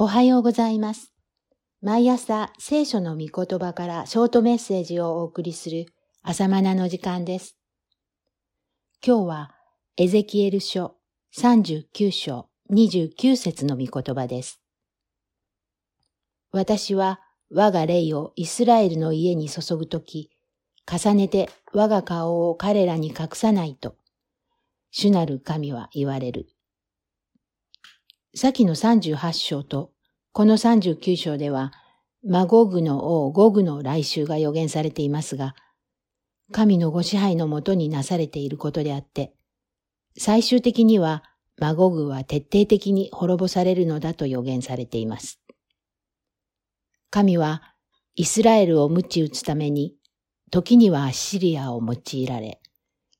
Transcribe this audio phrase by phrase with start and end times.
[0.00, 1.12] おはようございます。
[1.82, 5.86] 毎朝聖書の御言葉からショートメッセージをお送りする
[6.22, 7.56] 朝マナの時間です。
[9.04, 9.54] 今日は
[9.96, 10.94] エゼキエル書
[11.36, 14.60] 39章29節の御言葉です。
[16.52, 17.18] 私は
[17.52, 20.30] 我が霊をイスラエルの家に注ぐとき、
[20.86, 23.96] 重ねて我が顔を彼らに隠さないと、
[24.92, 26.46] 主なる神は言われる。
[28.34, 29.92] 先の38章と
[30.32, 31.72] この39章では、
[32.24, 35.56] マゴグの王ゴグの来襲が予言されていますが、
[36.52, 39.32] 神のご支配のもとになされていることであって、
[40.16, 41.24] 最終的には
[41.58, 45.40] マゴグは徹底的に滅ぼされるのだと予言されています。
[47.10, 47.74] 神は
[48.14, 49.96] イスラエルを鞭打つために、
[50.52, 52.60] 時にはアッシリアを用いられ、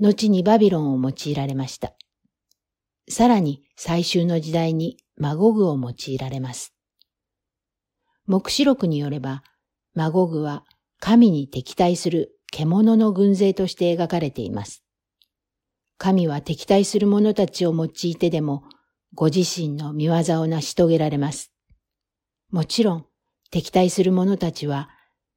[0.00, 1.94] 後にバビロンを用いられました。
[3.08, 6.74] さらに最終の時代にマゴグを用いられます。
[8.26, 9.42] 目視録によれば、
[9.94, 10.64] マゴグは
[11.00, 14.82] 神に敵対する獣の軍勢として描かれています。
[15.98, 18.64] 神は敵対する者たちを用いてでも、
[19.14, 21.52] ご自身の見業を成し遂げられます。
[22.50, 23.06] もちろん、
[23.50, 24.88] 敵対する者たちは、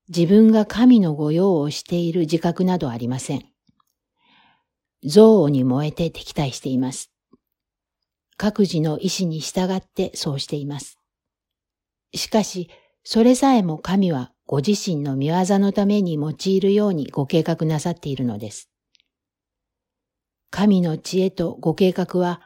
[0.09, 3.45] 自分が神の御用をしている自覚などありません。
[5.03, 7.11] 憎悪に燃えて敵対しています。
[8.37, 10.99] 各自の意志に従ってそうしています。
[12.13, 12.69] しかし、
[13.03, 18.69] それさえも神はご自身の見業のために用いるようにご計画なさっているのです。
[20.51, 22.41] 神の知恵とご計画は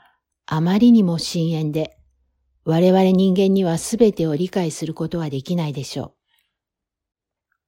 [0.45, 1.97] あまりにも深遠で、
[2.64, 6.14] 我々人間にはすべてを理解することはできないでしょう。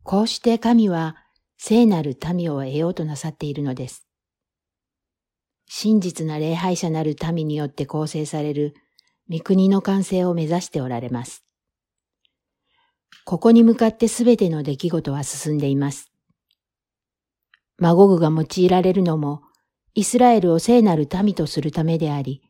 [0.04, 1.18] こうして神は
[1.58, 4.08] 聖なる民を得ようとなさっているのです。
[5.84, 8.74] 真実な礼拝者なる民によって構成される
[9.30, 11.44] 御国の完成を目指しておられます。
[13.26, 16.10] ここに向かってすべての出来事は進んでいます。
[17.78, 19.42] マゴグが用いられるのも、
[19.94, 22.42] イスラエルを聖なる民とするためであり、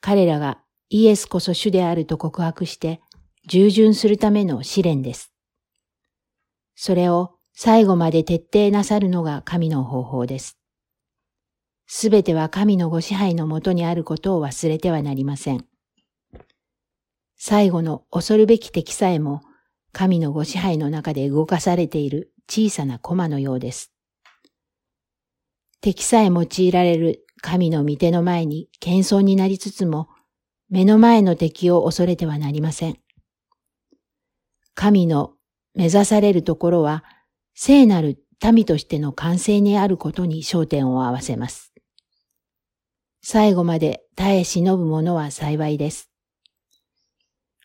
[0.00, 0.60] 彼らが
[0.90, 3.00] イエスこそ主であると告白して、
[3.48, 5.32] 従順するための試練です。
[6.76, 10.59] それを最後まで徹底なさるのが神の方法です。
[11.92, 15.66] すべては神のご支配のもとにあることを忘れてはなりません。
[17.36, 19.42] 最後の恐るべき敵さえも、
[19.90, 23.92] 神のご支配の中で動かされている小さな駒のようです。
[25.80, 30.08] 敵さえ用いられる神の御手の前に謙遜になりつつも、
[30.68, 32.98] 目の前の敵を恐れてはなりません。
[34.74, 35.32] 神の
[35.74, 37.02] 目指されるところは、
[37.56, 41.69] 聖なる民としての完成にあることに焦点を合わせます。
[43.22, 46.10] 最後まで耐え忍ぶ者は幸いです。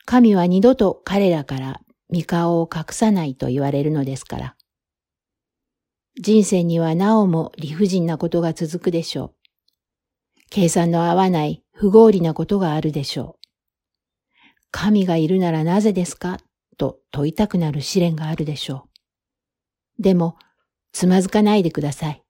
[0.05, 1.81] 神は二度と彼らから
[2.13, 4.55] 御顔を隠さないと言われるのですから。
[6.21, 9.35] 人生にはなおも理不尽なことが続くでしょう。
[10.49, 13.47] 計算の合わない不合理なことがあるでしょう。
[14.71, 16.37] 神がいるならなぜですか？
[16.77, 18.89] と問いたくなる試練があるでしょ
[19.99, 20.01] う。
[20.01, 20.37] でも、
[20.91, 22.23] つまずかないでください。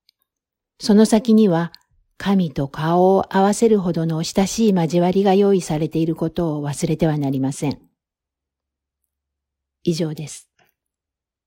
[0.80, 1.74] その先には、
[2.18, 7.80] 神と顔を合わせるほどの親しい交わりが用意されていることを忘れてはなりません。
[9.84, 10.50] 以上です。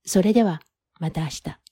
[0.05, 0.61] それでは、
[0.99, 1.68] また明日。